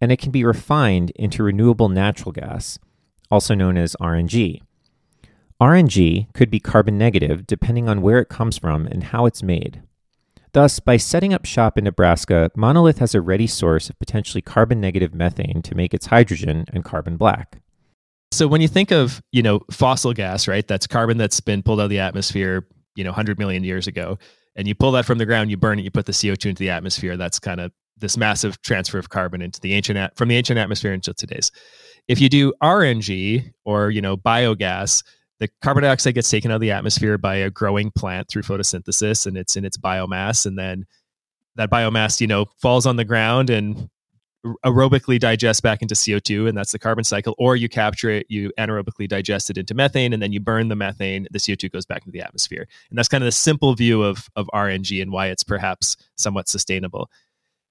[0.00, 2.80] and it can be refined into renewable natural gas,
[3.30, 4.60] also known as RNG.
[5.60, 9.82] RNG could be carbon negative depending on where it comes from and how it's made.
[10.52, 14.80] Thus, by setting up shop in Nebraska, Monolith has a ready source of potentially carbon
[14.80, 17.62] negative methane to make its hydrogen and carbon black.
[18.32, 20.66] So when you think of, you know, fossil gas, right?
[20.66, 24.18] That's carbon that's been pulled out of the atmosphere, you know, 100 million years ago
[24.56, 26.60] and you pull that from the ground, you burn it, you put the CO2 into
[26.60, 27.16] the atmosphere.
[27.16, 30.92] That's kind of this massive transfer of carbon into the ancient from the ancient atmosphere
[30.92, 31.50] into today's.
[32.08, 35.02] If you do RNG or you know biogas,
[35.42, 39.26] the carbon dioxide gets taken out of the atmosphere by a growing plant through photosynthesis,
[39.26, 40.86] and it's in its biomass, and then
[41.56, 43.90] that biomass you know falls on the ground and
[44.64, 48.52] aerobically digest back into CO2, and that's the carbon cycle, or you capture it, you
[48.56, 52.02] anaerobically digest it into methane, and then you burn the methane, the CO2 goes back
[52.02, 52.68] into the atmosphere.
[52.90, 56.48] And that's kind of the simple view of, of RNG and why it's perhaps somewhat
[56.48, 57.10] sustainable.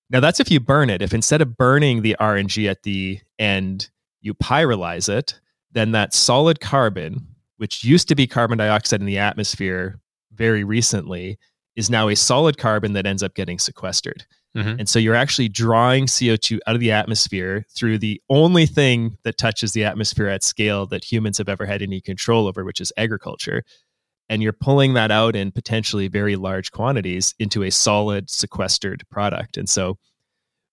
[0.09, 1.01] Now, that's if you burn it.
[1.01, 3.89] If instead of burning the RNG at the end,
[4.21, 5.39] you pyrolyze it,
[5.71, 7.27] then that solid carbon,
[7.61, 9.99] which used to be carbon dioxide in the atmosphere
[10.33, 11.37] very recently,
[11.75, 14.25] is now a solid carbon that ends up getting sequestered.
[14.57, 14.79] Mm-hmm.
[14.79, 19.37] And so you're actually drawing CO2 out of the atmosphere through the only thing that
[19.37, 22.91] touches the atmosphere at scale that humans have ever had any control over, which is
[22.97, 23.61] agriculture.
[24.27, 29.55] And you're pulling that out in potentially very large quantities into a solid sequestered product.
[29.55, 29.99] And so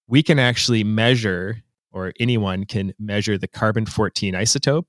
[0.06, 1.58] we can actually measure,
[1.92, 4.88] or anyone can measure the carbon 14 isotope,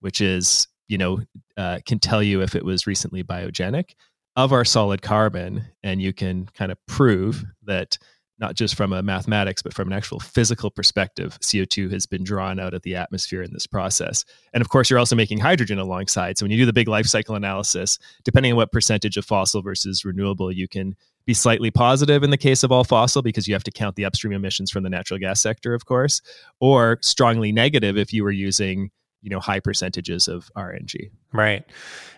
[0.00, 1.20] which is, you know,
[1.56, 3.90] uh, can tell you if it was recently biogenic
[4.36, 5.64] of our solid carbon.
[5.82, 7.98] And you can kind of prove that
[8.40, 12.60] not just from a mathematics, but from an actual physical perspective, CO2 has been drawn
[12.60, 14.24] out of the atmosphere in this process.
[14.54, 16.38] And of course, you're also making hydrogen alongside.
[16.38, 19.60] So when you do the big life cycle analysis, depending on what percentage of fossil
[19.60, 20.94] versus renewable, you can
[21.26, 24.04] be slightly positive in the case of all fossil because you have to count the
[24.04, 26.22] upstream emissions from the natural gas sector, of course,
[26.60, 28.90] or strongly negative if you were using
[29.22, 31.10] you know high percentages of RNG.
[31.32, 31.64] Right.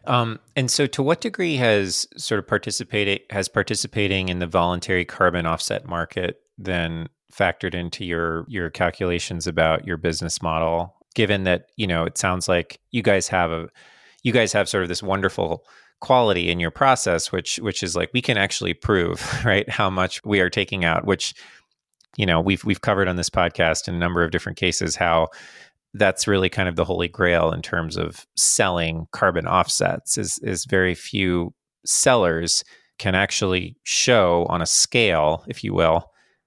[0.04, 5.04] Um, and so, to what degree has sort of participated has participating in the voluntary
[5.04, 10.96] carbon offset market then factored into your your calculations about your business model?
[11.14, 13.68] Given that you know it sounds like you guys have a
[14.22, 15.64] you guys have sort of this wonderful
[16.00, 20.24] quality in your process, which which is like we can actually prove right how much
[20.24, 21.34] we are taking out, which
[22.16, 25.28] you know we've we've covered on this podcast in a number of different cases how
[25.94, 30.64] that's really kind of the holy grail in terms of selling carbon offsets is is
[30.64, 31.52] very few
[31.84, 32.64] sellers
[32.98, 36.04] can actually show on a scale if you will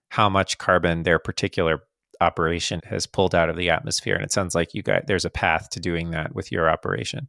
[0.09, 1.79] how much carbon their particular
[2.21, 4.13] operation has pulled out of the atmosphere.
[4.15, 7.27] And it sounds like you got there's a path to doing that with your operation.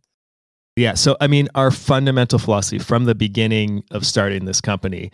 [0.77, 0.95] Yeah.
[0.95, 5.11] So i mean our fundamental philosophy from the beginning of starting this company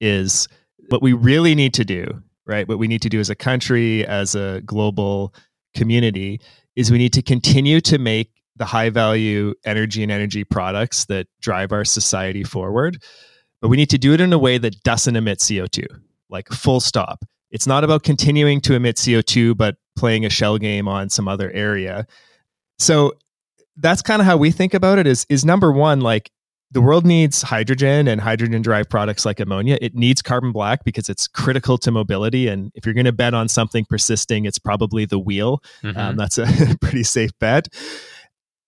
[0.00, 0.48] is
[0.90, 2.68] what we really need to do right?
[2.68, 5.34] What we need to do as a country as a global
[5.74, 6.40] community
[6.76, 11.26] is we need to continue to make the high value energy and energy products that
[11.40, 13.02] drive our society forward.
[13.60, 15.86] But we need to do it in a way that doesn't emit CO2,
[16.28, 17.24] like full stop.
[17.50, 21.50] It's not about continuing to emit CO2, but playing a shell game on some other
[21.52, 22.06] area.
[22.78, 23.14] So
[23.76, 26.30] that's kind of how we think about it is, is number one, like
[26.70, 29.78] the world needs hydrogen and hydrogen derived products like ammonia.
[29.80, 32.48] It needs carbon black because it's critical to mobility.
[32.48, 35.62] And if you're going to bet on something persisting, it's probably the wheel.
[35.82, 35.96] Mhm.
[35.96, 36.46] Um, that's a
[36.80, 37.68] pretty safe bet.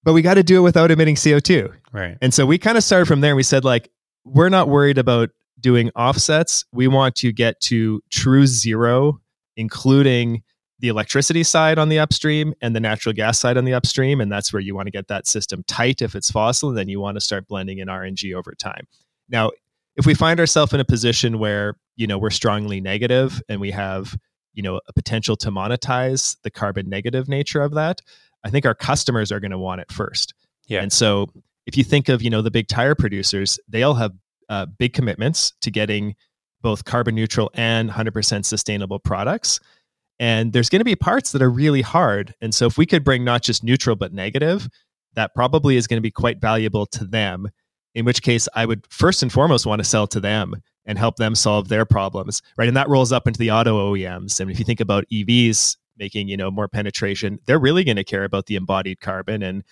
[0.05, 1.73] But we got to do it without emitting CO2.
[1.93, 2.17] right.
[2.23, 3.33] And so we kind of started from there.
[3.33, 3.91] And we said, like,
[4.25, 6.65] we're not worried about doing offsets.
[6.73, 9.21] We want to get to true zero,
[9.57, 10.43] including
[10.79, 14.21] the electricity side on the upstream and the natural gas side on the upstream.
[14.21, 16.71] And that's where you want to get that system tight if it's fossil.
[16.71, 18.87] And then you want to start blending in RNG over time.
[19.29, 19.51] Now,
[19.97, 23.71] if we find ourselves in a position where, you know, we're strongly negative and we
[23.71, 24.17] have,
[24.53, 28.03] you know, a potential to monetize the carbon negative nature of that,
[28.45, 30.35] I think our customers are going to want it first.
[30.67, 30.83] Yeah.
[30.83, 31.31] And so
[31.67, 34.13] if you think of, you know, the big tire producers, they all have
[34.49, 36.15] uh, big commitments to getting
[36.63, 39.61] both carbon neutral and 100% sustainable products.
[40.19, 42.35] And there's going to be parts that are really hard.
[42.41, 44.69] And so if we could bring not just neutral, but negative,
[45.15, 47.49] that probably is going to be quite valuable to them.
[47.95, 51.17] In which case, I would first and foremost want to sell to them and help
[51.17, 52.69] them solve their problems, right?
[52.69, 54.41] And that rolls up into the auto OEMs.
[54.41, 58.05] And if you think about EVs making, you know, more penetration, they're really going to
[58.05, 59.65] care about the embodied carbon, and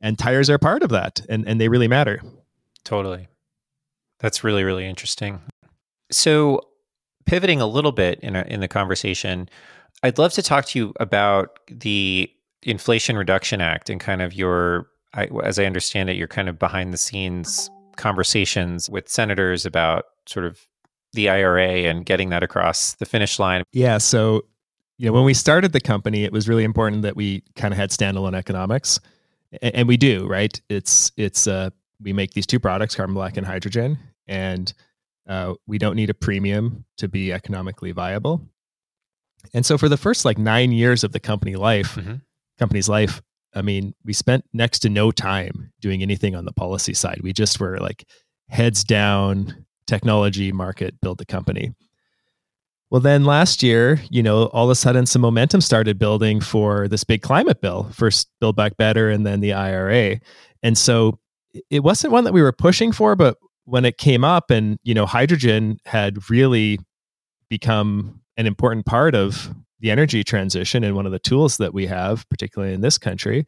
[0.00, 2.20] and tires are part of that, and and they really matter.
[2.84, 3.28] Totally.
[4.20, 5.40] That's really, really interesting.
[6.10, 6.60] So,
[7.26, 9.48] pivoting a little bit in, a, in the conversation,
[10.02, 12.30] I'd love to talk to you about the
[12.62, 16.58] Inflation Reduction Act and kind of your, I, as I understand it, your kind of
[16.58, 20.60] behind the scenes conversations with senators about sort of
[21.12, 23.62] the IRA and getting that across the finish line.
[23.72, 23.98] Yeah.
[23.98, 24.44] So,
[24.98, 27.78] you know, when we started the company, it was really important that we kind of
[27.78, 29.00] had standalone economics,
[29.62, 30.60] and, and we do, right?
[30.68, 34.72] It's it's uh, we make these two products, carbon black and hydrogen, and
[35.28, 38.46] uh, we don't need a premium to be economically viable.
[39.52, 42.22] And so, for the first like nine years of the company life, Mhm.
[42.58, 43.20] company's life,
[43.54, 47.20] I mean, we spent next to no time doing anything on the policy side.
[47.22, 48.04] We just were like
[48.48, 51.72] heads down, technology, market, build the company.
[52.90, 56.86] Well, then last year, you know, all of a sudden some momentum started building for
[56.88, 60.20] this big climate bill, first Build Back Better and then the IRA.
[60.62, 61.18] And so
[61.70, 64.94] it wasn't one that we were pushing for, but when it came up and, you
[64.94, 66.78] know, hydrogen had really
[67.48, 71.86] become an important part of the energy transition and one of the tools that we
[71.86, 73.44] have, particularly in this country,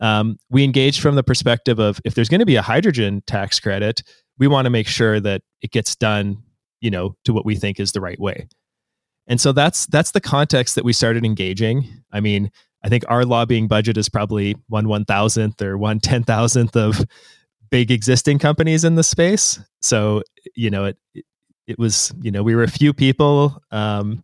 [0.00, 3.60] um, we engaged from the perspective of if there's going to be a hydrogen tax
[3.60, 4.02] credit,
[4.38, 6.42] we want to make sure that it gets done,
[6.80, 8.48] you know, to what we think is the right way.
[9.26, 11.88] And so that's that's the context that we started engaging.
[12.12, 12.50] I mean,
[12.84, 17.04] I think our lobbying budget is probably one one thousandth or one ten thousandth of
[17.74, 19.58] big existing companies in the space.
[19.82, 20.22] So
[20.54, 20.96] you know, it
[21.66, 24.22] it was you know we were a few people, um,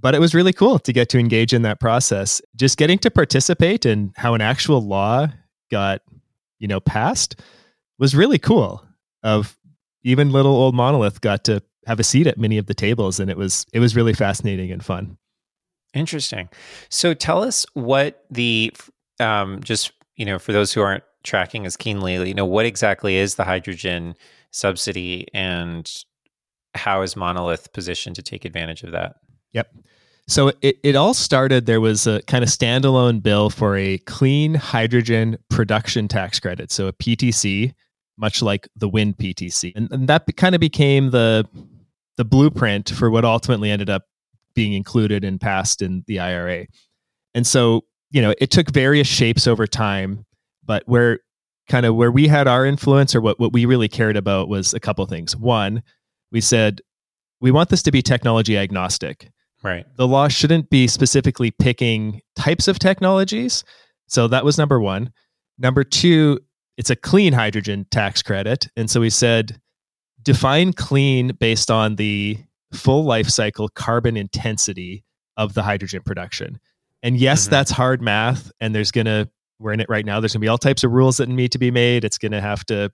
[0.00, 2.42] but it was really cool to get to engage in that process.
[2.56, 5.28] Just getting to participate in how an actual law
[5.70, 6.02] got
[6.58, 7.40] you know passed
[8.00, 8.84] was really cool.
[9.22, 9.56] Of
[10.02, 13.30] even little old monolith got to have a seat at many of the tables and
[13.30, 15.16] it was it was really fascinating and fun
[15.94, 16.48] Interesting.
[16.88, 18.72] So tell us what the
[19.20, 23.16] um, just you know for those who aren't tracking as keenly, you know what exactly
[23.16, 24.14] is the hydrogen
[24.50, 25.90] subsidy and
[26.74, 29.16] how is Monolith positioned to take advantage of that?
[29.52, 29.74] Yep.
[30.28, 34.54] So it, it all started, there was a kind of standalone bill for a clean
[34.54, 36.70] hydrogen production tax credit.
[36.70, 37.74] So a PTC,
[38.16, 39.72] much like the wind PTC.
[39.74, 41.46] And, and that be- kind of became the,
[42.16, 44.04] the blueprint for what ultimately ended up
[44.54, 46.66] being included and passed in the IRA.
[47.34, 50.24] And so, you know, it took various shapes over time,
[50.64, 51.20] but where
[51.68, 54.74] kind of where we had our influence or what, what we really cared about was
[54.74, 55.36] a couple things.
[55.36, 55.82] One,
[56.32, 56.80] we said,
[57.40, 59.30] we want this to be technology agnostic
[59.62, 59.86] Right.
[59.96, 63.62] the law shouldn't be specifically picking types of technologies.
[64.08, 65.12] So that was number one.
[65.56, 66.40] Number two,
[66.76, 68.66] it's a clean hydrogen tax credit.
[68.76, 69.60] And so we said
[70.22, 72.38] define clean based on the
[72.72, 75.04] full life cycle carbon intensity
[75.36, 76.58] of the hydrogen production.
[77.02, 77.50] And yes, Mhm.
[77.50, 78.50] that's hard math.
[78.60, 79.28] And there's going to,
[79.62, 80.20] we're in it right now.
[80.20, 82.04] There's going to be all types of rules that need to be made.
[82.04, 82.90] It's going to have to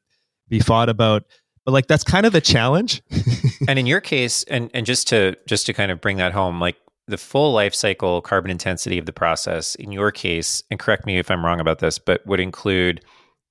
[0.48, 1.24] be fought about.
[1.64, 3.02] But like, that's kind of the challenge.
[3.68, 6.60] and in your case, and and just to just to kind of bring that home,
[6.60, 6.76] like
[7.06, 11.18] the full life cycle carbon intensity of the process in your case, and correct me
[11.18, 13.02] if I'm wrong about this, but would include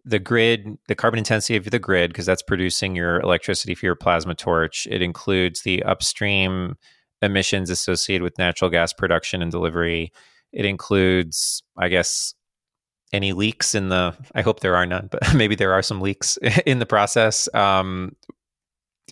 [0.05, 3.95] the grid, the carbon intensity of the grid, because that's producing your electricity for your
[3.95, 4.87] plasma torch.
[4.89, 6.77] It includes the upstream
[7.21, 10.13] emissions associated with natural gas production and delivery.
[10.53, 12.33] It includes, I guess,
[13.13, 14.15] any leaks in the.
[14.35, 17.47] I hope there are none, but maybe there are some leaks in the process.
[17.53, 18.15] Um,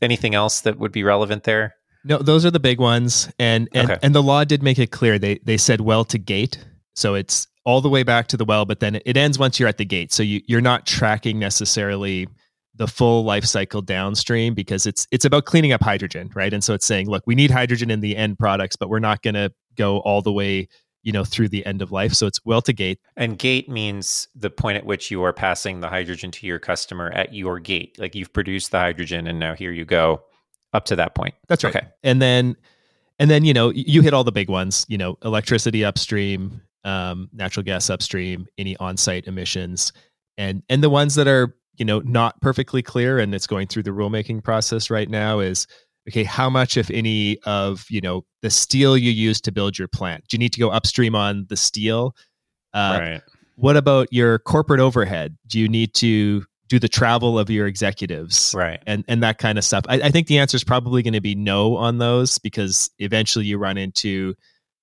[0.02, 1.76] anything else that would be relevant there?
[2.04, 4.00] No, those are the big ones, and and Okay.
[4.04, 5.18] and the law did make it clear.
[5.18, 6.64] They they said well to gate,
[6.96, 9.70] so it's all the way back to the well, but then it ends once you're
[9.70, 10.14] at the gate.
[10.14, 12.28] So you you're not tracking necessarily
[12.76, 16.54] the full life cycle downstream because it's it's about cleaning up hydrogen, right?
[16.54, 19.24] And so it's saying, look, we need hydrogen in the end products, but we're not
[19.24, 20.68] going to go all the way,
[21.06, 22.14] you know, through the end of life.
[22.14, 23.00] So it's well to gate.
[23.16, 27.12] And gate means the point at which you are passing the hydrogen to your customer
[27.12, 27.98] at your gate.
[28.00, 30.24] Like you've produced the hydrogen and now here you go
[30.74, 31.36] up to that point.
[31.48, 31.76] That's right.
[31.76, 31.88] Okay.
[32.04, 32.58] And then
[33.20, 37.30] and then, you know, you hit all the big ones, you know, electricity upstream, um,
[37.32, 39.94] natural gas upstream, any on-site emissions,
[40.40, 43.84] and and the ones that are you know not perfectly clear and it's going through
[43.84, 45.68] the rulemaking process right now is
[46.08, 49.88] okay how much if any of you know the steel you use to build your
[49.88, 50.28] plant?
[50.28, 52.16] Do you need to go upstream on the steel?
[52.74, 53.22] Uh, right.
[53.56, 55.38] what about your corporate overhead?
[55.48, 58.82] Do you need to do the travel of your executives right.
[58.86, 59.86] and and that kind of stuff?
[59.88, 63.46] I, I think the answer is probably going to be no on those because eventually
[63.46, 64.36] you run into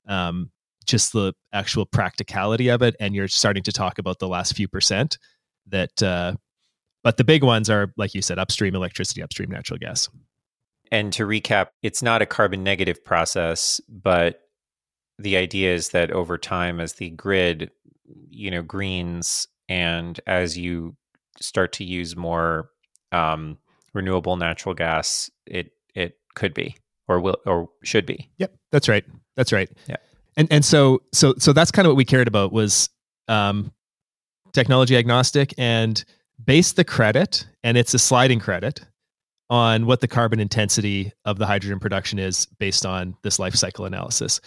[0.08, 0.50] um,
[0.86, 4.68] just the actual practicality of it and you're starting to talk about the last few
[4.68, 5.18] percent
[5.68, 6.34] that uh,
[7.02, 10.08] but the big ones are, like you said, upstream electricity, upstream natural gas.
[10.92, 14.42] And to recap, it's not a carbon negative process, but
[15.18, 17.70] the idea is that over time, as the grid,
[18.28, 20.94] you know, greens, and as you
[21.40, 22.68] start to use more
[23.10, 23.56] um,
[23.94, 26.76] renewable natural gas, it it could be
[27.08, 28.30] or will or should be.
[28.36, 29.04] Yep, that's right.
[29.34, 29.70] That's right.
[29.86, 29.96] Yeah.
[30.36, 32.90] And and so so so that's kind of what we cared about was
[33.28, 33.72] um,
[34.52, 36.04] technology agnostic and
[36.44, 38.82] base the credit, and it's a sliding credit
[39.52, 43.84] on what the carbon intensity of the hydrogen production is based on this life cycle
[43.84, 44.40] analysis.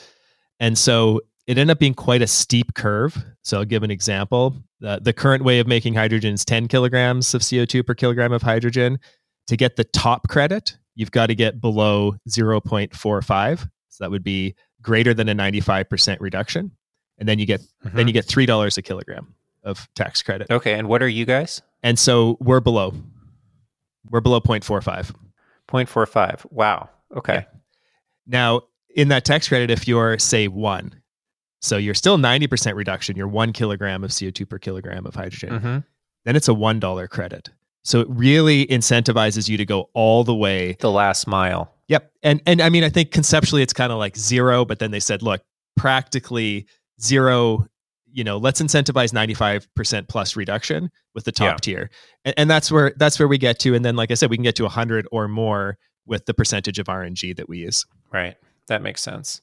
[0.60, 3.16] And so it ended up being quite a steep curve.
[3.44, 4.56] So I'll give an example.
[4.80, 8.42] The, the current way of making hydrogen is 10 kilograms of CO2 per kilogram of
[8.42, 8.98] hydrogen.
[9.46, 13.60] To get the top credit, you've got to get below 0.45.
[13.60, 13.68] So
[14.00, 16.72] that would be greater than a 95% reduction.
[17.20, 17.96] And then you get mm-hmm.
[17.96, 20.50] then you get three dollars a kilogram of tax credit.
[20.50, 21.62] Okay, and what are you guys?
[21.84, 22.94] And so we're below.
[24.10, 25.14] We're below 0.45.
[25.68, 26.52] 0.45.
[26.52, 26.90] Wow.
[27.16, 27.34] Okay.
[27.34, 27.44] Yeah.
[28.28, 28.62] Now,
[28.96, 31.02] in that tax credit, if you're, say, one,
[31.62, 35.78] so you're still 90% reduction, you're one kilogram of CO2 per kilogram of hydrogen, mm-hmm.
[36.24, 37.50] then it's a $1 credit.
[37.84, 40.76] So it really incentivizes you to go all the way.
[40.80, 41.72] The last mile.
[41.88, 42.12] Yep.
[42.24, 45.00] And and I mean, I think conceptually it's kind of like zero, but then they
[45.00, 45.42] said, look,
[45.78, 46.66] practically
[47.00, 47.68] zero
[48.16, 51.58] you know let's incentivize 95% plus reduction with the top yeah.
[51.58, 51.90] tier.
[52.24, 54.38] And, and, that's where that's where we get to and then like i said we
[54.38, 57.86] can get to 100 or more with the percentage of rng that we use.
[58.12, 58.36] Right.
[58.68, 59.42] That makes sense.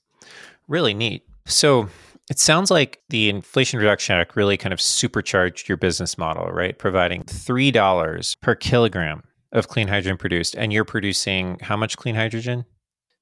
[0.66, 1.24] Really neat.
[1.44, 1.88] So
[2.30, 6.78] it sounds like the inflation reduction act really kind of supercharged your business model right?
[6.78, 12.64] Providing $3 per kilogram of clean hydrogen produced and you're producing how much clean hydrogen?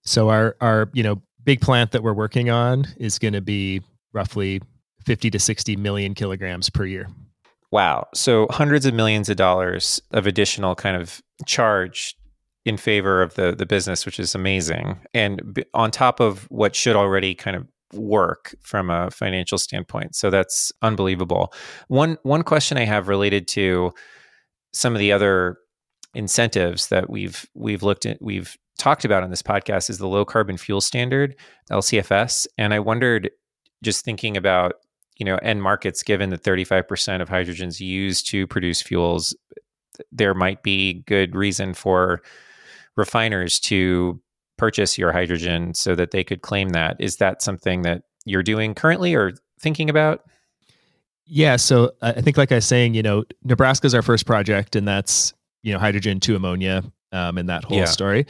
[0.03, 3.83] So our our you know big plant that we're working on is going to be
[4.13, 4.61] roughly
[5.05, 7.09] 50 to 60 million kilograms per year.
[7.71, 8.09] Wow.
[8.15, 12.17] So hundreds of millions of dollars of additional kind of charge
[12.65, 14.99] in favor of the the business, which is amazing.
[15.15, 20.15] And on top of what should already kind of work from a financial standpoint.
[20.15, 21.53] So that's unbelievable.
[21.89, 23.93] One one question I have related to
[24.73, 25.59] some of the other
[26.15, 30.25] incentives that we've we've looked at we've talked about on this podcast is the low
[30.25, 31.37] carbon fuel standard
[31.71, 33.31] LCFS and I wondered
[33.83, 34.75] just thinking about
[35.21, 39.37] you know end markets given that 35% of hydrogen is used to produce fuels
[40.11, 42.23] there might be good reason for
[42.97, 44.21] refiners to
[44.57, 46.97] purchase your hydrogen so that they could claim that.
[46.99, 50.25] Is that something that you're doing currently or thinking about?
[51.27, 54.89] Yeah so i think like i was saying you know nebraska's our first project and
[54.89, 57.85] that's you know hydrogen to ammonia um, and that whole yeah.
[57.85, 58.27] story.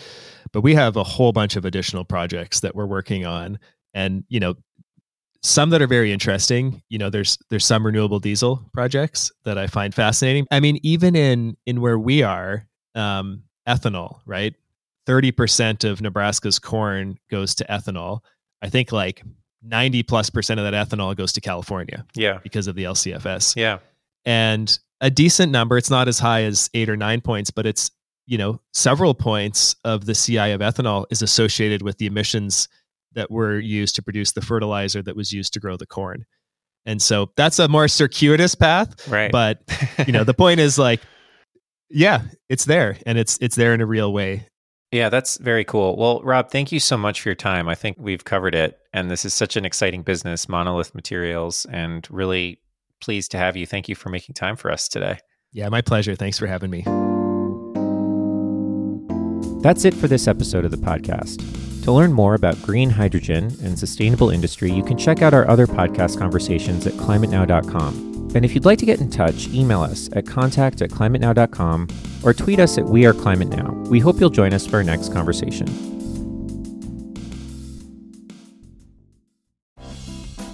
[0.53, 3.59] But we have a whole bunch of additional projects that we're working on.
[3.95, 4.55] And you know
[5.43, 6.83] some that are very interesting.
[6.89, 10.47] You know there's there's some renewable diesel projects that i find fascinating.
[10.51, 14.55] I mean even in in where we are um, ethanol right?
[15.09, 18.21] 30% of nebraska's corn goes to ethanol.
[18.63, 19.23] I think like
[19.63, 22.39] 90 plus percent of that ethanol goes to california yeah.
[22.43, 23.79] because of the lcfs yeah.
[24.27, 27.91] And a decent number it's not as high as eight or nine points but it's
[28.27, 32.69] you know several points of the ci of ethanol is associated with the emissions
[33.15, 36.25] that were used to produce the fertilizer that was used to grow the corn.
[36.87, 39.07] And so that's a more circuitous path.
[39.09, 39.31] Right.
[39.31, 39.61] But
[40.07, 41.01] you know, the point is like,
[41.91, 44.47] yeah, it's there and it's it's there in a real way.
[44.93, 45.97] Yeah, that's very cool.
[45.97, 47.69] Well, Rob, thank you so much for your time.
[47.69, 48.79] I think we've covered it.
[48.93, 52.61] And this is such an exciting business, Monolith Materials, and really
[53.01, 53.67] pleased to have you.
[53.67, 55.19] Thank you for making time for us today.
[55.53, 56.17] Yeah, my pleasure.
[56.17, 56.83] Thanks for having me.
[59.63, 61.70] That's it for this episode of the podcast.
[61.91, 65.67] To learn more about green hydrogen and sustainable industry, you can check out our other
[65.67, 68.31] podcast conversations at climatenow.com.
[68.33, 71.89] And if you'd like to get in touch, email us at contact at climatenow.com
[72.23, 73.73] or tweet us at We Are Climate Now.
[73.91, 76.00] We hope you'll join us for our next conversation.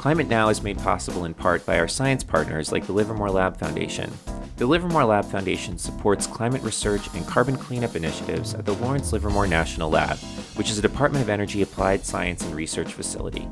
[0.06, 3.58] Climate Now is made possible in part by our science partners like the Livermore Lab
[3.58, 4.08] Foundation.
[4.56, 9.48] The Livermore Lab Foundation supports climate research and carbon cleanup initiatives at the Lawrence Livermore
[9.48, 10.16] National Lab,
[10.54, 13.48] which is a Department of Energy applied science and research facility.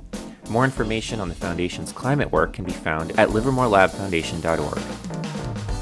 [0.48, 5.73] More information on the Foundation's climate work can be found at livermorelabfoundation.org.